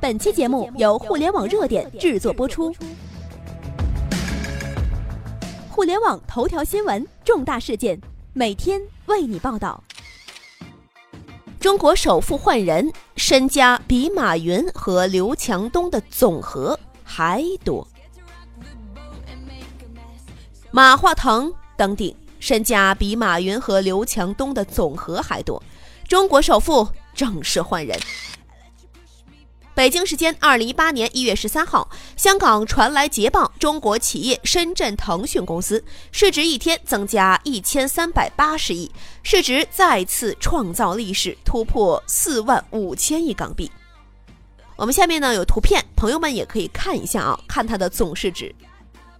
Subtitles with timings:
[0.00, 2.74] 本期节目由互联网热点制作播出。
[5.68, 8.00] 互联网头条新闻，重大事件，
[8.32, 9.84] 每天为你报道。
[11.60, 17.86] 中国首富换人，身家比马云和刘强东的总和还多。
[20.70, 25.62] 马化腾登顶，身家比马云和刘强东的总和还多。
[26.08, 28.00] 中国首富正式换人。
[29.72, 38.90] 北京时间二零一八年一月十三号，香港传来捷报：中国企业深圳腾讯公司市值一天增加一千三百八十亿，
[39.22, 43.70] 市值再次创造历史，突破四万五千亿港币。
[44.76, 48.54] 我们下面呢有图片，朋友们也可以看一下啊，看它的总市值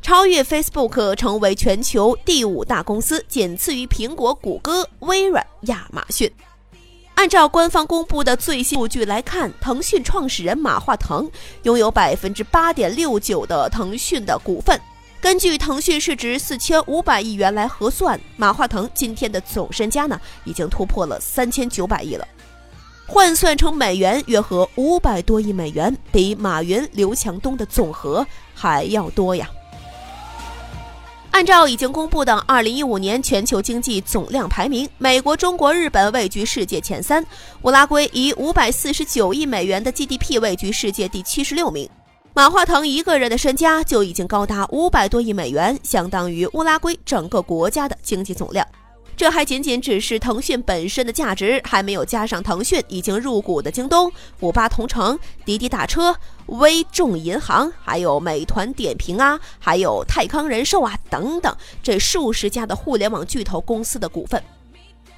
[0.00, 6.32] 超越 Facebook，成为全球第五大公司，仅次于苹果、谷歌、微软、亚马逊。
[7.18, 11.28] 按照官方公布的最新数据来看，腾讯创始人马化腾
[11.64, 14.80] 拥有百分之八点六九的腾讯的股份。
[15.20, 22.24] 根据腾讯市值四千五百亿元来核算，马化腾今天的总身家呢，已经突破了三千九百亿了，
[23.04, 29.50] 换算成美元约合五百多亿美元，比马云、刘强东的总和还要多呀。
[31.38, 37.24] 按照已经公布的二零一五年全球经济总量排名，美国、中国、日本位居世界前三，
[37.62, 41.88] 乌拉圭以五百四十九亿美元的 GDP 位居世界第七十六名。
[42.34, 48.66] 马化腾一个人的身家就已经高达五百多亿美元，相当于乌拉圭整个国家的经济总量。
[49.18, 56.14] 这还仅仅只是腾讯本身的价值，还没有加上腾讯已经入股的京东、五八同城、滴滴打车、
[56.46, 61.52] 微众银行，还有美团点评啊，还有泰康人寿啊等等，
[61.82, 64.40] 这数十家的互联网巨头公司的股份。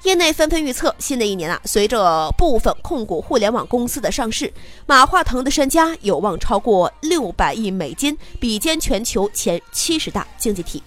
[0.01, 4.51] 业内纷纷预测，新的一年啊，随着部分控股互联网公司的上市，
[4.87, 10.81] 马化腾的身家有望超过六百亿美金，比肩全球前七十大经济体。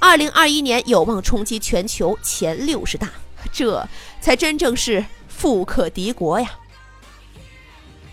[0.00, 3.10] 二零二一年有望冲击全球前六十大，
[3.52, 3.86] 这
[4.20, 6.50] 才真正是富可敌国呀！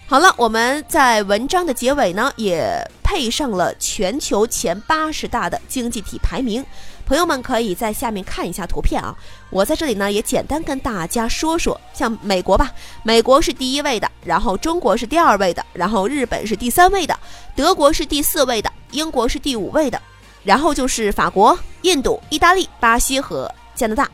[0.07, 6.65] 好了，我们在文章的结尾呢，也配上了全球前八十大的经济体排名，
[7.05, 9.15] 朋友们可以在下面看一下图片啊。
[9.49, 12.71] 我在这里呢，也简单跟大家说说，像美国吧，
[13.03, 17.19] 美国是第一位的，然后中国是第二位的，然后日本是第三位的，
[17.55, 20.01] 德国是第四位的，英国是第五位的。
[20.45, 24.09] 然后就是法国、印度、意大利、巴西和加拿大。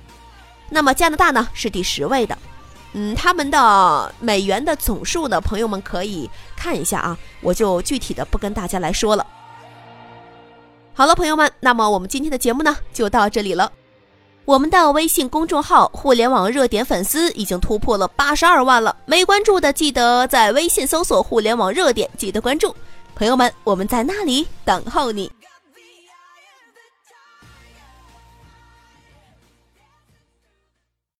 [0.69, 2.36] 那么加拿大呢是第十位的，
[2.94, 9.28] 嗯，他们的美元的总数呢，朋友们可以看一下啊，我就具体的不跟大家来说了。
[10.94, 13.72] 好了，朋友们，那么我们今天的节目呢就到这里了。
[14.44, 22.75] 我们的微信公众号“互联网热点”粉丝已经突破了八十二万了，没关注的记得在微信搜索“互联网热点”，记得关注。
[23.14, 25.31] 朋友们，我们在那里等候你。